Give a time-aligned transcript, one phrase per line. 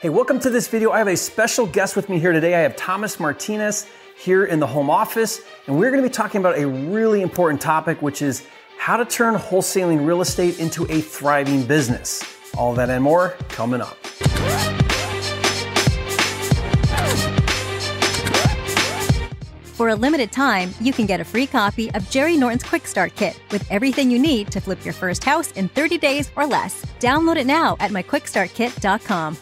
[0.00, 0.92] Hey, welcome to this video.
[0.92, 2.54] I have a special guest with me here today.
[2.54, 3.84] I have Thomas Martinez
[4.16, 7.60] here in the home office, and we're going to be talking about a really important
[7.60, 8.46] topic, which is
[8.78, 12.22] how to turn wholesaling real estate into a thriving business.
[12.56, 13.96] All that and more coming up.
[19.64, 23.16] For a limited time, you can get a free copy of Jerry Norton's Quick Start
[23.16, 26.86] Kit with everything you need to flip your first house in 30 days or less.
[27.00, 29.36] Download it now at myquickstartkit.com.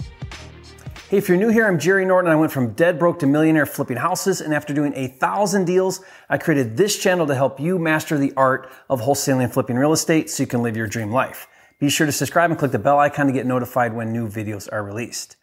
[1.09, 2.33] Hey, if you're new here, I'm Jerry Norton.
[2.33, 6.01] I went from dead broke to millionaire flipping houses, and after doing a thousand deals,
[6.29, 9.93] I created this channel to help you master the art of wholesaling and flipping real
[9.93, 11.47] estate so you can live your dream life.
[11.79, 14.69] Be sure to subscribe and click the bell icon to get notified when new videos
[14.73, 15.37] are released.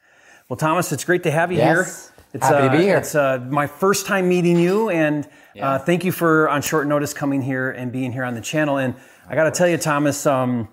[0.49, 2.09] Well, Thomas, it's great to have you Yes.
[2.09, 2.25] here.
[2.33, 2.97] It's, Happy to uh, be here.
[2.97, 5.69] It's uh, my first time meeting you, and Yeah.
[5.69, 8.79] uh, thank you for on short notice coming here and being here on the channel.
[8.79, 8.95] And
[9.29, 10.67] I got to tell you, Thomas, um,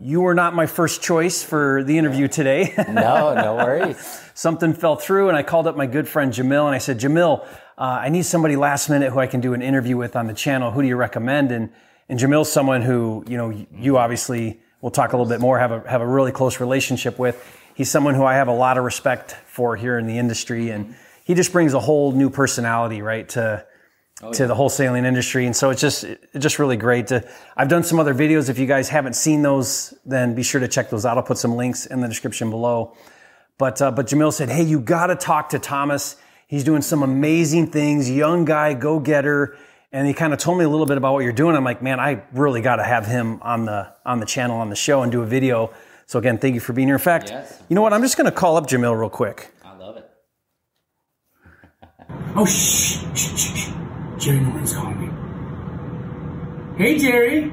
[0.00, 2.74] you were not my first choice for the interview today.
[2.94, 4.20] No, no worries.
[4.34, 7.44] something fell through and I called up my good friend Jamil and I said, Jamil,
[7.76, 10.34] uh, I need somebody last minute who I can do an interview with on the
[10.34, 10.70] channel.
[10.70, 11.50] Who do you recommend?
[11.50, 11.70] And,
[12.08, 15.72] and Jamil's someone who, you know, you obviously will talk a little bit more, have
[15.72, 17.42] a, have a really close relationship with.
[17.74, 20.94] He's someone who I have a lot of respect for here in the industry and
[21.24, 23.66] he just brings a whole new personality, right, to,
[24.32, 25.44] to the wholesaling industry.
[25.44, 28.48] And so it's just, it's just really great to, I've done some other videos.
[28.48, 31.16] If you guys haven't seen those, then be sure to check those out.
[31.16, 32.96] I'll put some links in the description below.
[33.58, 36.16] But uh, but Jamil said, "Hey, you got to talk to Thomas.
[36.48, 38.10] He's doing some amazing things.
[38.10, 39.56] Young guy, go getter."
[39.92, 41.54] And he kind of told me a little bit about what you're doing.
[41.54, 44.70] I'm like, man, I really got to have him on the on the channel on
[44.70, 45.70] the show and do a video.
[46.06, 46.96] So again, thank you for being here.
[46.96, 47.62] In fact, Yes.
[47.68, 47.92] you know what?
[47.92, 49.52] I'm just going to call up Jamil real quick.
[49.64, 50.10] I love it.
[52.36, 53.70] Oh, shh, shh, shh,
[54.32, 55.08] Norton's calling me.
[56.78, 57.52] Hey, Jerry.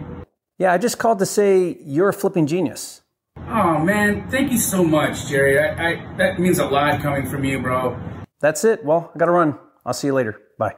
[0.57, 3.01] Yeah, I just called to say you're a flipping genius.
[3.49, 5.59] Oh, man, thank you so much, Jerry.
[5.59, 7.99] I, I that means a lot coming from you, bro.
[8.39, 8.83] That's it.
[8.85, 9.57] Well, I got to run.
[9.85, 10.39] I'll see you later.
[10.57, 10.75] Bye.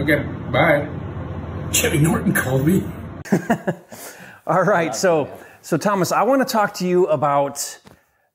[0.00, 0.88] Okay, bye.
[1.72, 2.84] Jerry Norton called me.
[4.46, 4.94] All right.
[4.94, 5.28] So,
[5.62, 7.78] so Thomas, I want to talk to you about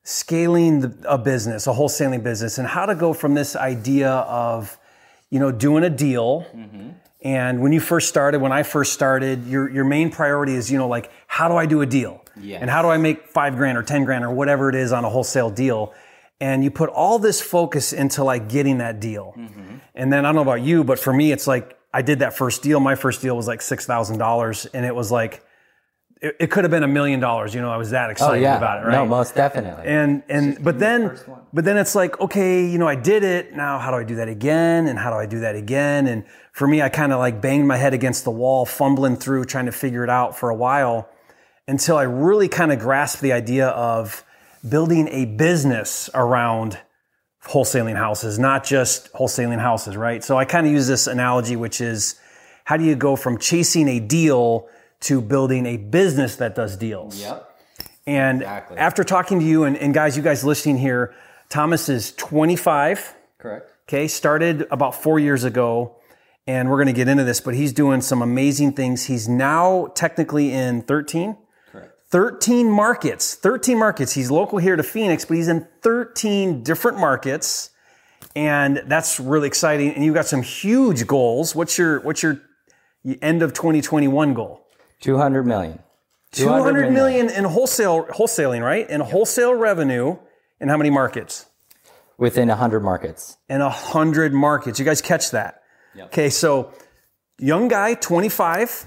[0.02, 4.78] scaling the, a business, a wholesaling business, and how to go from this idea of,
[5.32, 6.46] you know, doing a deal.
[6.54, 6.90] Mm-hmm.
[7.22, 10.76] And when you first started, when I first started, your your main priority is, you
[10.76, 12.22] know, like how do I do a deal?
[12.38, 12.60] Yes.
[12.60, 15.06] And how do I make five grand or ten grand or whatever it is on
[15.06, 15.94] a wholesale deal?
[16.38, 19.32] And you put all this focus into like getting that deal.
[19.38, 19.76] Mm-hmm.
[19.94, 22.36] And then I don't know about you, but for me, it's like I did that
[22.36, 22.78] first deal.
[22.78, 25.42] My first deal was like six thousand dollars, and it was like
[26.22, 27.54] it, it could have been a million dollars.
[27.54, 28.56] You know, I was that Oh excited yeah.
[28.56, 28.92] about it, right?
[28.92, 29.86] No, most definitely.
[29.86, 31.18] and and but then
[31.52, 34.14] but then it's like okay you know i did it now how do i do
[34.16, 37.18] that again and how do i do that again and for me i kind of
[37.18, 40.48] like banged my head against the wall fumbling through trying to figure it out for
[40.48, 41.08] a while
[41.68, 44.24] until i really kind of grasped the idea of
[44.66, 46.78] building a business around
[47.46, 51.80] wholesaling houses not just wholesaling houses right so i kind of use this analogy which
[51.80, 52.14] is
[52.64, 54.66] how do you go from chasing a deal
[55.02, 57.54] to building a business that does deals yep.
[58.06, 58.76] and Exactly.
[58.78, 61.14] after talking to you, and, and guys, you guys listening here,
[61.48, 63.14] Thomas is 25.
[63.38, 63.70] Correct.
[63.88, 65.96] Okay, started about four years ago,
[66.46, 69.04] and we're going to get into this, but he's doing some amazing things.
[69.04, 71.36] He's now technically in 13.
[71.70, 71.92] Correct.
[72.08, 74.12] 13 markets, 13 markets.
[74.12, 77.70] He's local here to Phoenix, but he's in 13 different markets.
[78.34, 79.92] And that's really exciting.
[79.94, 81.54] And you've got some huge goals.
[81.54, 82.40] What's your, what's your
[83.20, 84.64] end of 2021 goal?
[85.02, 85.80] Two hundred million.
[86.32, 88.88] 200 million in wholesale wholesaling, right?
[88.88, 90.16] In wholesale revenue
[90.58, 91.44] in how many markets?
[92.22, 93.36] within hundred markets.
[93.48, 94.78] In 100 markets.
[94.78, 95.62] You guys catch that?
[95.98, 96.72] Okay, so
[97.38, 98.86] young guy, 25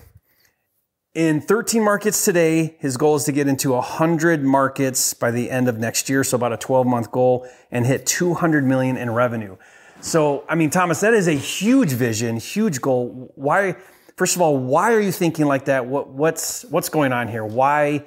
[1.13, 2.77] in 13 markets today.
[2.79, 6.35] His goal is to get into 100 markets by the end of next year, so
[6.35, 9.57] about a 12 month goal and hit 200 million in revenue.
[9.99, 13.33] So, I mean, Thomas, that is a huge vision, huge goal.
[13.35, 13.75] Why
[14.17, 15.85] First of all, why are you thinking like that?
[15.85, 17.43] What, what's what's going on here?
[17.43, 18.05] Why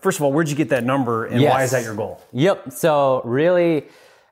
[0.00, 2.20] First of all, where'd you get that number and why is that your goal?
[2.32, 2.72] Yep.
[2.72, 3.86] So really,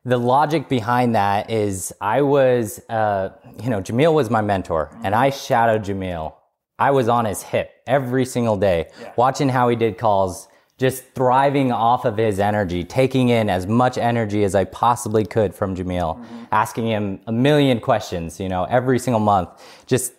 [0.04, 3.30] the logic behind that is I was, uh,
[3.62, 6.34] you know, Jamil was my mentor, and I shadowed Jamil.
[6.78, 10.48] I was on his hip every single day, watching how he did calls,
[10.78, 15.54] just thriving off of his energy, taking in as much energy as I possibly could
[15.54, 19.48] from Jamil, asking him a million questions, you know, every single month,
[19.86, 20.12] just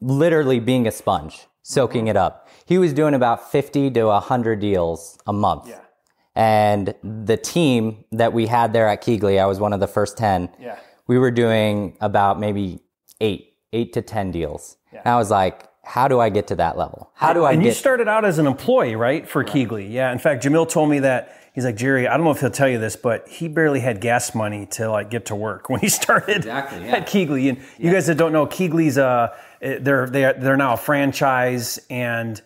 [0.00, 2.48] literally being a sponge, soaking it up.
[2.66, 5.72] He was doing about 50 to 100 deals a month.
[6.34, 10.18] And the team that we had there at KeyGlee, I was one of the first
[10.18, 10.50] 10.
[10.60, 10.78] Yeah.
[11.06, 12.80] We were doing about maybe
[13.20, 14.76] eight, eight to 10 deals.
[14.92, 17.10] And I was like, how do I get to that level?
[17.14, 19.90] How do I And get you started out as an employee, right, for KeyGlee?
[19.90, 20.10] Yeah.
[20.12, 22.68] In fact, Jamil told me that He's like, Jerry, I don't know if he'll tell
[22.68, 25.88] you this, but he barely had gas money to like get to work when he
[25.88, 26.96] started Exactly, yeah.
[26.96, 27.48] at KeyGlee.
[27.48, 31.78] And you guys that don't know, KeyGlee's uh Eh, they're they're they're now a franchise
[31.90, 32.40] and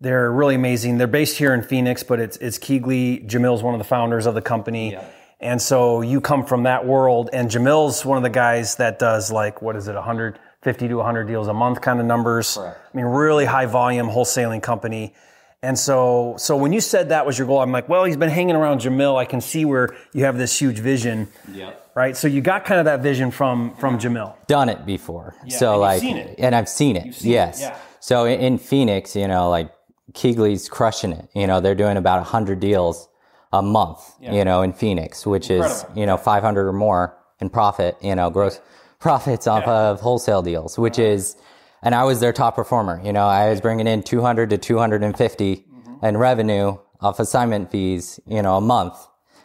[0.00, 0.98] they're really amazing.
[0.98, 3.28] They're based here in Phoenix, but it's it's KeyGlee.
[3.28, 4.96] Jamil's one of the founders of the company.
[5.42, 9.32] And so you come from that world, and Jamil's one of the guys that does
[9.32, 12.58] like what is it, 150 to 100 deals a month kind of numbers.
[12.58, 15.14] I mean, really high volume wholesaling company.
[15.62, 18.30] And so, so when you said that was your goal, I'm like, well, he's been
[18.30, 19.16] hanging around Jamil.
[19.16, 21.89] I can see where you have this huge vision, Yep.
[21.94, 22.16] Right?
[22.16, 24.34] So you got kind of that vision from from Jamil.
[24.46, 25.34] done it before.
[25.42, 26.34] and so you've like, seen it.
[26.38, 27.14] and I've seen it.
[27.14, 27.60] seen it, yes.
[27.60, 27.76] yeah.
[28.00, 29.70] So in, in Phoenix, you know, like
[30.12, 31.28] KeyGlee's crushing it.
[31.34, 33.08] You know, they're doing about hundred deals
[33.52, 34.00] a month.
[34.20, 37.96] You know, in Phoenix, which is you know 500 or more in profit.
[38.00, 38.60] You know, gross
[39.00, 41.36] profits off of wholesale deals, which is,
[41.82, 43.00] and I was their top performer.
[43.04, 46.04] You know, I was bringing in 200 to 250 Mm-hmm.
[46.06, 48.20] in revenue off assignment fees.
[48.26, 48.96] You know, a month.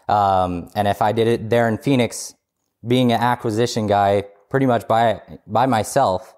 [0.07, 2.35] Um, and if I did it there in Phoenix,
[2.85, 6.35] being an acquisition guy pretty much by by myself,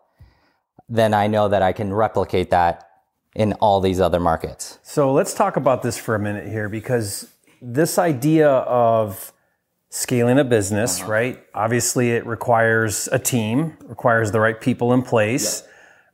[0.90, 2.90] then I know that I can replicate that
[3.36, 4.80] in all these other markets.
[4.84, 7.32] So let's talk about this for a minute here because
[7.62, 9.34] this idea of
[9.90, 11.44] scaling a business, right?
[11.54, 15.64] Obviously, it requires a team, requires the right people in place,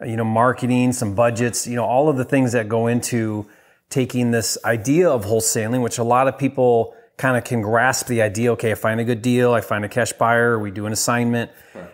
[0.05, 3.47] you know, marketing, some budgets, you know, all of the things that go into
[3.89, 8.21] taking this idea of wholesaling, which a lot of people kind of can grasp the
[8.21, 8.51] idea.
[8.53, 11.51] Okay, I find a good deal, I find a cash buyer, we do an assignment.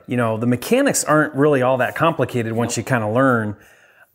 [0.07, 3.57] You know, the mechanics aren't really all that complicated once you kind of learn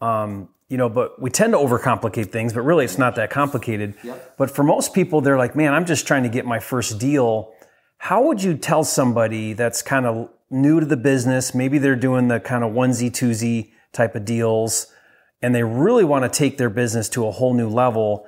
[0.00, 3.94] um, you know, but we tend to overcomplicate things, but really it's not that complicated.
[4.36, 7.52] But for most people, they're like, man, I'm just trying to get my first deal.
[7.98, 11.54] How would you tell somebody that's kind of new to the business?
[11.54, 14.88] Maybe they're doing the kind of onesie twosie type of deals
[15.40, 18.26] and they really want to take their business to a whole new level.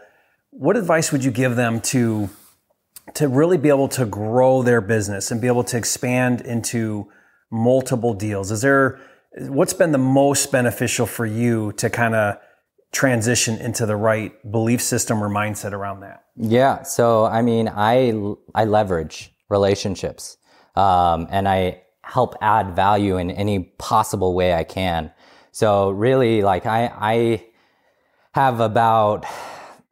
[0.50, 2.28] What advice would you give them to
[3.14, 7.08] to really be able to grow their business and be able to expand into
[7.50, 8.50] multiple deals?
[8.50, 9.00] Is there
[9.38, 12.36] what's been the most beneficial for you to kind of
[12.92, 16.24] transition into the right belief system or mindset around that?
[16.36, 16.82] Yeah.
[16.82, 18.12] So I mean, I
[18.54, 20.38] I leverage relationships,
[20.74, 25.12] um, and I help add value in any possible way I can.
[25.52, 27.46] So really, like I I
[28.32, 29.24] have about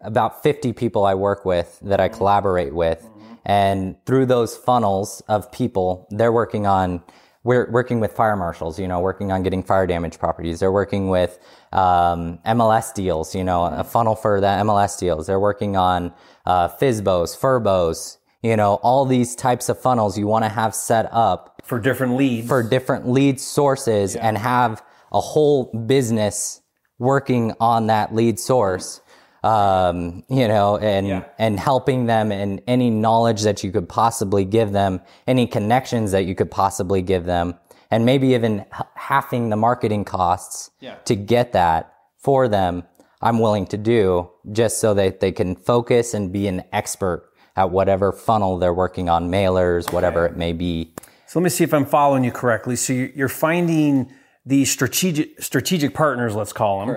[0.04, 3.08] about 50 people I work with that I collaborate with.
[3.44, 7.02] And through those funnels of people, they're working on,
[7.42, 10.60] we're working with fire marshals, you know, working on getting fire damage properties.
[10.60, 11.38] They're working with
[11.72, 15.26] um, MLS deals, you know, a funnel for the MLS deals.
[15.26, 16.14] They're working on
[16.46, 21.08] uh, FISBOs, FURBOs, you know, all these types of funnels you want to have set
[21.12, 22.48] up For different leads.
[22.48, 26.62] for different lead sources and have a whole business
[26.98, 29.00] working on that lead source
[29.44, 31.24] um, you know and Yeah.
[31.38, 36.24] and helping them and any knowledge that you could possibly give them any connections that
[36.24, 37.54] you could possibly give them
[37.90, 40.94] and maybe even h- halving the marketing costs Yeah.
[41.04, 42.84] to get that for them
[43.20, 47.70] i'm willing to do just so that they can focus and be an expert at
[47.70, 50.94] whatever funnel they're working on mailers whatever it may be
[51.26, 52.76] So let me see if I'm following you correctly.
[52.76, 54.08] So you- you're finding
[54.46, 56.90] these strategic strategic partners, let's call them,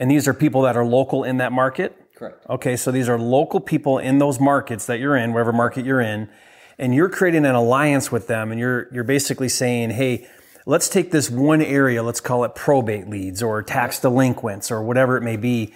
[0.00, 1.96] and these are people that are local in that market.
[2.16, 2.44] Correct.
[2.50, 6.00] Okay, so these are local people in those markets that you're in, wherever market you're
[6.00, 6.28] in,
[6.76, 10.26] and you're creating an alliance with them, and you're you're basically saying, hey.
[10.66, 15.16] Let's take this one area, let's call it probate leads or tax delinquents or whatever
[15.16, 15.72] it may be.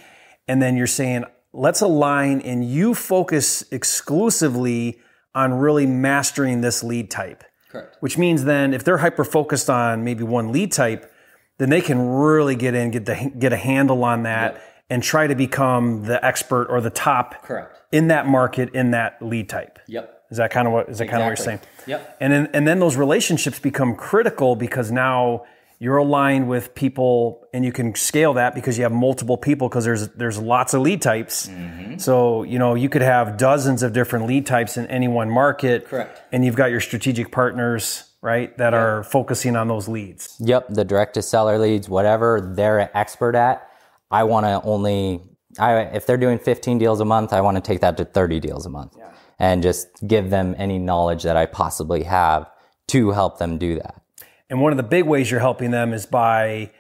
[0.46, 5.00] And then you're saying, let's align and you focus exclusively
[5.34, 7.44] on really mastering this lead type.
[7.70, 7.96] Correct.
[8.00, 11.10] Which means then if they're hyper focused on maybe one lead type,
[11.58, 15.26] then they can really get in, get the get a handle on that, and try
[15.26, 17.80] to become the expert or the top Correct.
[17.92, 19.78] in that market in that lead type.
[19.86, 20.22] Yep.
[20.30, 21.58] Is that kind of what is that kind of what you're saying?
[21.58, 21.92] Exactly.
[21.92, 22.16] Yep.
[22.20, 25.44] And then and then those relationships become critical because now
[25.78, 29.84] you're aligned with people and you can scale that because you have multiple people because
[29.84, 31.48] there's there's lots of lead types.
[31.48, 31.98] Mm-hmm.
[31.98, 35.86] So, you know, you could have dozens of different lead types in any one market.
[35.86, 36.22] Correct.
[36.32, 40.36] And you've got your strategic partners, right, that are focusing on those leads.
[40.40, 43.68] Yep, the direct to seller leads, whatever they're an expert at,
[44.10, 45.20] I want to only
[45.58, 48.40] I if they're doing 15 deals a month, I want to take that to 30
[48.40, 48.96] deals a month.
[49.38, 52.48] And just give them any knowledge that I possibly have
[52.88, 54.00] to help them do that.
[54.48, 56.70] And one of the big ways you're helping them is by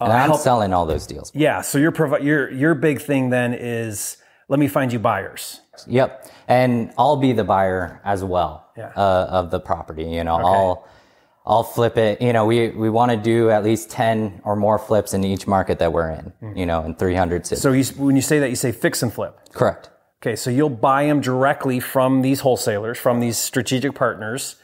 [0.00, 1.30] uh, And I'm help- selling all those deals.
[1.34, 4.16] yeah, so your provi- your your big thing then is
[4.48, 5.60] let me find you buyers.
[5.86, 6.28] Yep.
[6.48, 8.92] And I'll be the buyer as well Yeah.
[8.96, 10.04] uh, of the property.
[10.04, 10.88] You know, I'll
[11.46, 12.20] I'll flip it.
[12.22, 15.46] You know, we we want to do at least 10 or more flips in each
[15.46, 16.32] market that we're in.
[16.56, 17.62] You know, in 300 cities.
[17.62, 19.38] So you, when you say that, you say fix and flip.
[19.52, 19.90] Correct.
[20.22, 24.56] Okay, so you'll buy them directly from these wholesalers, from these strategic partners,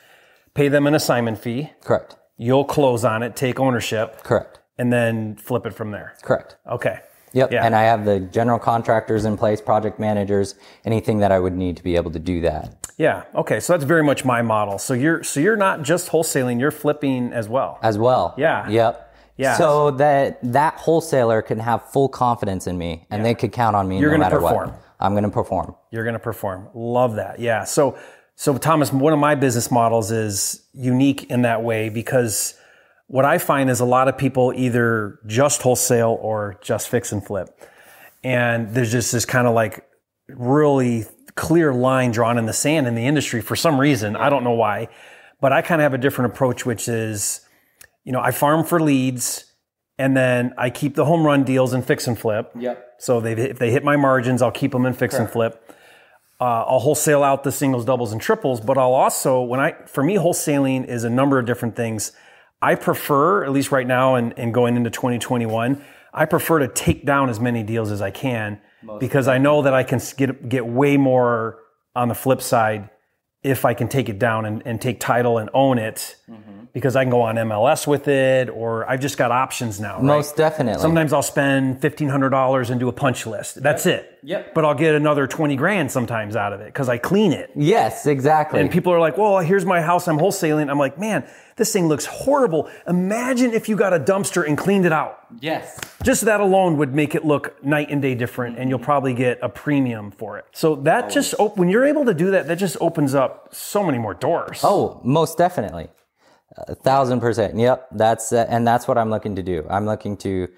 [0.55, 1.71] pay them an assignment fee.
[1.83, 2.17] Correct.
[2.39, 4.61] You'll close on it, take ownership, Correct.
[4.79, 6.15] and then flip it from there.
[6.23, 6.57] Correct.
[6.67, 7.01] Okay.
[7.35, 7.53] Yep.
[7.53, 7.65] Yeah.
[7.67, 10.55] And I have the general contractors in place, project managers,
[10.87, 13.25] anything that I would need to be able to do that Yeah.
[13.35, 13.61] Okay.
[13.61, 14.79] So that's very much my model.
[14.79, 17.79] So you're so you're not just wholesaling, you're flipping as well.
[17.83, 18.35] as well.
[18.37, 18.69] Yeah.
[18.69, 19.17] Yep.
[19.39, 19.57] Yeah.
[19.57, 23.89] So that that wholesaler can have full confidence in me and they could count on
[23.89, 24.69] me You're no gonna matter perform.
[24.71, 24.83] what.
[25.01, 25.75] I'm going to perform.
[25.91, 26.69] You're going to perform.
[26.75, 27.41] Love that.
[27.41, 27.65] Yeah.
[27.65, 27.97] So
[28.37, 32.53] so Thomas, one of my business models is unique in that way because
[33.07, 37.25] what I find is a lot of people either just wholesale or just fix and
[37.27, 37.49] flip.
[38.23, 39.87] And there's just this kind of like
[40.29, 41.07] really
[41.41, 44.15] clear line drawn in the sand in the industry for some reason.
[44.15, 44.89] I don't know why.
[45.41, 47.41] But I kind of have a different approach, which is,
[48.05, 49.47] you know, I farm for leads
[49.99, 52.53] and then I keep the home run deals and fix and flip.
[52.59, 52.97] Yep.
[52.99, 55.75] So they, if they hit my margins, I'll keep them in fix and flip.
[56.39, 60.03] Uh, I'll wholesale out the singles, doubles, and triples, but I'll also, when I, for
[60.03, 62.13] me, wholesaling is a number of different things.
[62.63, 65.83] I prefer, at least right now and, and going into 2021,
[66.13, 68.61] I prefer to take down as many deals as I can
[68.99, 71.59] because I know that I can get, get way more
[71.95, 72.91] on the flip side
[73.43, 76.60] if I can take it down and, and take title and own it mm-hmm.
[76.73, 79.97] Because I can go on MLS with it or I've just got options now.
[79.97, 80.05] Right?
[80.05, 80.81] Most definitely.
[80.81, 83.63] Sometimes I'll spend fifteen hundred dollars and do a punch list.
[83.63, 84.19] That's it.
[84.23, 84.55] Yep.
[84.55, 87.51] But I'll get another twenty grand sometimes out of it because I clean it.
[87.57, 88.61] yes, exactly.
[88.61, 90.09] And people are like, "Well, here's my house.
[90.09, 91.25] I'm wholesaling." I'm like, "Man,
[91.61, 92.71] this thing looks horrible.
[92.89, 95.27] Imagine if you got a dumpster and cleaned it out.
[95.41, 95.79] yes.
[96.03, 98.87] Just that alone would make it look night and day different, and you'll mm-hmm.
[98.87, 100.47] probably get a premium for it.
[100.53, 103.85] So that just op- when you're able to do that, that just opens up so
[103.85, 104.61] many more doors.
[104.65, 105.91] Oh, most definitely.
[106.57, 107.57] A thousand percent.
[107.57, 107.89] Yep.
[107.93, 109.67] That's, uh, and that's what I'm looking to do.
[109.71, 110.49] I'm looking to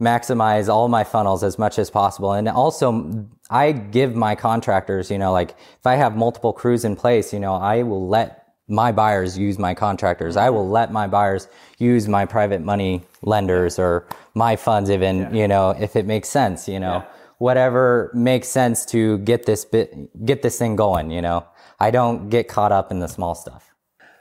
[0.00, 2.32] maximize all my funnels as much as possible.
[2.32, 6.96] And also I give my contractors, you know, like if I have multiple crews in
[6.96, 10.36] place, you know, I will let my buyers use my contractors.
[10.36, 15.48] I will let my buyers use my private money lenders or my funds even, you
[15.48, 17.04] know, if it makes sense, you know,
[17.38, 21.44] whatever makes sense to get this bit, get this thing going, you know.
[21.80, 23.69] I don't get caught up in the small stuff.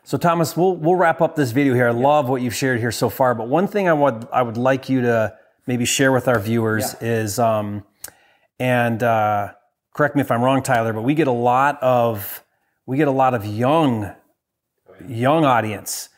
[0.04, 1.88] So Thomas, we'll we'll wrap up this video here.
[1.88, 4.58] I love what you've shared here so far, but one thing I would I would
[4.58, 5.38] like you to
[5.68, 7.84] maybe share with our viewers is, um,
[8.60, 9.54] and uh,
[9.94, 12.44] correct me if I'm wrong, Tyler, but we get a lot of
[12.86, 14.12] we get a lot of young
[15.08, 16.10] young audience.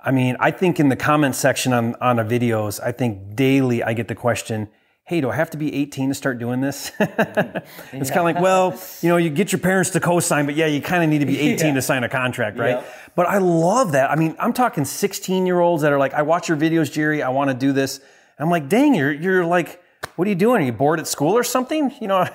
[0.00, 3.82] I mean, I think in the comment section on on our videos, I think daily
[3.82, 4.68] I get the question.
[5.08, 6.90] Hey, do I have to be 18 to start doing this?
[6.98, 10.66] it's kind of like, well, you know, you get your parents to co-sign, but yeah,
[10.66, 12.84] you kind of need to be 18 to sign a contract, right?
[13.14, 14.10] But I love that.
[14.10, 17.22] I mean, I'm talking 16 year olds that are like, I watch your videos, Jerry.
[17.22, 18.00] I want to do this.
[18.36, 19.80] I'm like, dang, you're, you're like,
[20.16, 20.62] what are you doing?
[20.62, 21.92] Are you bored at school or something?
[22.00, 22.28] You know,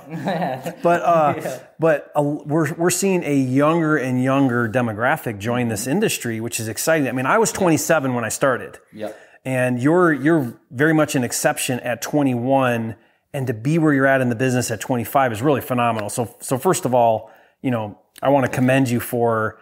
[0.82, 6.40] but, uh, but uh, we're, we're seeing a younger and younger demographic join this industry,
[6.40, 7.10] which is exciting.
[7.10, 9.20] I mean, I was 27 when I started Yep.
[9.44, 12.96] And you're you're very much an exception at 21
[13.34, 16.10] and to be where you're at in the business at 25 is really phenomenal.
[16.10, 17.32] So so first of all
[17.62, 19.60] you know i want to commend you for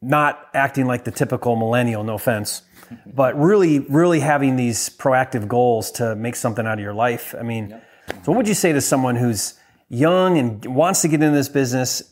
[0.00, 2.62] not acting like the typical millennial no offense
[3.06, 7.34] but really really having these proactive goals to make something out of your life.
[7.38, 9.54] I mean so what would you say to someone who's
[9.88, 12.02] young and wants to get into this business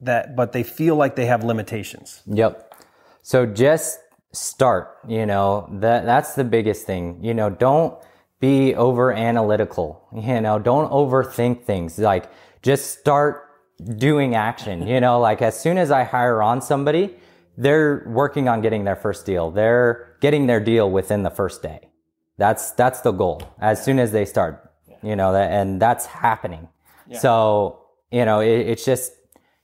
[0.00, 2.22] that but they feel like they have limitations?
[2.26, 2.74] Yep.
[3.22, 3.98] So just
[4.34, 7.22] start, you know, that that's the biggest thing.
[7.22, 7.96] You know, don't
[8.40, 10.06] be over analytical.
[10.14, 11.98] You know, don't overthink things.
[11.98, 12.30] Like
[12.62, 13.48] just start
[13.96, 14.86] doing action.
[14.86, 17.16] You know, like as soon as I hire on somebody,
[17.56, 19.50] they're working on getting their first deal.
[19.50, 21.88] They're getting their deal within the first day.
[22.36, 23.42] That's that's the goal.
[23.60, 24.72] As soon as they start,
[25.02, 26.68] you know, that, and that's happening.
[27.20, 29.12] So, you know, it, it's just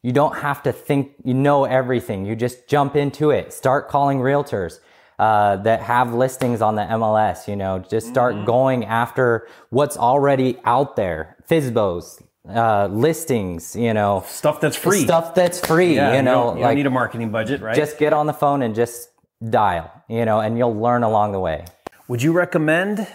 [0.03, 2.25] you don't have to think you know everything.
[2.25, 3.53] You just jump into it.
[3.53, 4.81] Start calling realtors
[5.19, 7.47] uh, that have listings on the MLS.
[7.47, 11.37] You know, just start going after what's already out there.
[11.49, 13.77] FISBOs, uh, listings.
[13.77, 15.97] You know, stuff that's free stuff that's free.
[15.97, 18.27] yeah, you know, don't, you don't like need a marketing budget right just get on
[18.27, 19.11] the phone and just
[19.51, 19.91] dial.
[20.09, 21.67] You know, and you'll learn along the way.
[22.09, 23.07] Would you recommend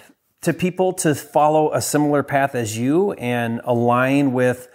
[0.43, 4.67] to people to follow a similar path as you and align with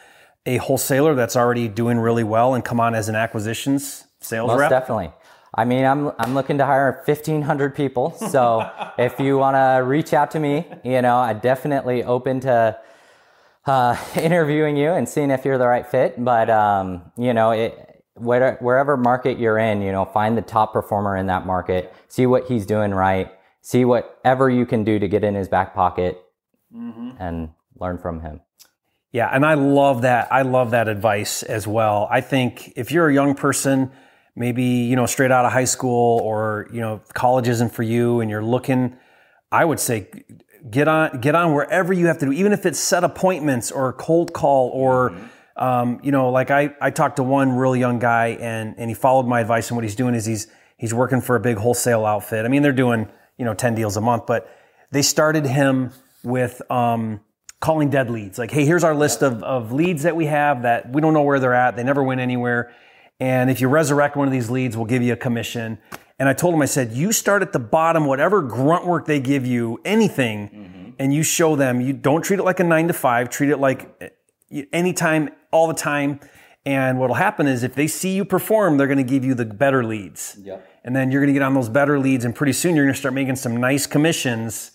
[0.46, 4.60] a wholesaler that's already doing really well and come on as an acquisitions sales Most
[4.60, 4.70] rep?
[4.70, 5.12] definitely.
[5.54, 8.12] I mean, I'm I'm looking to hire 1,500 people.
[8.12, 12.78] So if you want to reach out to me, you know, I'm definitely open to
[13.66, 16.22] uh, interviewing you and seeing if you're the right fit.
[16.22, 20.72] But um, you know, it, where, wherever market you're in, you know, find the top
[20.72, 23.32] performer in that market, see what he's doing right,
[23.62, 26.22] see whatever you can do to get in his back pocket,
[27.18, 28.40] and learn from him.
[29.12, 30.32] Yeah, and I love that.
[30.32, 32.06] I love that advice as well.
[32.10, 33.90] I think if you're a young person,
[34.36, 38.20] maybe, you know, straight out of high school or, you know, college isn't for you
[38.20, 38.96] and you're looking,
[39.50, 40.08] I would say
[40.70, 43.92] get on get on wherever you have to do, even if it's set appointments or
[43.94, 45.14] cold call or
[45.56, 48.94] um, you know, like I, I talked to one real young guy and and he
[48.94, 52.06] followed my advice and what he's doing is he's he's working for a big wholesale
[52.06, 52.44] outfit.
[52.44, 54.48] I mean, they're doing, you know, 10 deals a month, but
[54.92, 57.20] they started him with um,
[57.60, 58.38] calling dead leads.
[58.38, 61.22] Like, hey, here's our list of, of leads that we have that we don't know
[61.22, 61.76] where they're at.
[61.76, 62.74] They never went anywhere.
[63.20, 65.78] And if you resurrect one of these leads, we'll give you a commission.
[66.18, 69.20] And I told him, I said, you start at the bottom, whatever grunt work they
[69.20, 72.94] give you, anything, and you show them, you don't treat it like a nine to
[72.94, 73.90] five, treat it like
[74.50, 76.20] eh, anytime, all the time.
[76.66, 79.46] And what'll happen is if they see you perform, they're going to give you the
[79.46, 80.36] better leads.
[80.42, 80.66] Yep.
[80.84, 82.94] And then you're going to get on those better leads, and pretty soon you're going
[82.94, 84.72] to start making some nice commissions.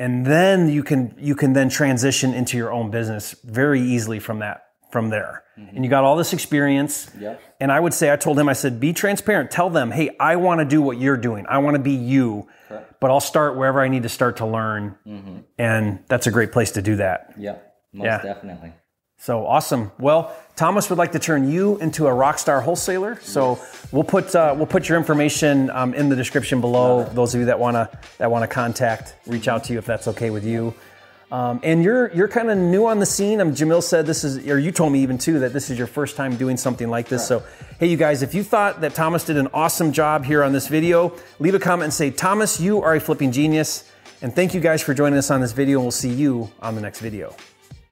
[0.00, 4.38] And then you can you can then transition into your own business very easily from
[4.38, 5.44] that from there.
[5.58, 5.76] Mm-hmm.
[5.76, 7.10] And you got all this experience.
[7.20, 7.40] Yep.
[7.60, 9.50] And I would say I told him I said be transparent.
[9.50, 11.44] Tell them, "Hey, I want to do what you're doing.
[11.46, 12.48] I want to be you."
[13.00, 14.96] But I'll start wherever I need to start to learn.
[15.06, 15.36] Mm-hmm.
[15.58, 17.34] And that's a great place to do that.
[17.38, 17.74] Yep.
[17.92, 18.22] Most Yeah.
[18.22, 18.72] definitely.
[19.20, 19.92] So awesome.
[19.98, 23.20] Well, Thomas would like to turn you into a rock star wholesaler.
[23.20, 23.60] So
[23.92, 27.04] we'll put uh, we'll put your information um, in the description below.
[27.04, 30.30] Those of you that wanna that wanna contact, reach out to you if that's okay
[30.30, 30.74] with you.
[31.30, 33.42] Um, and you're you're kind of new on the scene.
[33.42, 35.86] Um, Jamil said this is, or you told me even too that this is your
[35.86, 37.26] first time doing something like this.
[37.26, 37.42] So
[37.78, 40.66] hey, you guys, if you thought that Thomas did an awesome job here on this
[40.66, 43.84] video, leave a comment and say, Thomas, you are a flipping genius.
[44.22, 45.78] And thank you guys for joining us on this video.
[45.78, 47.34] And we'll see you on the next video.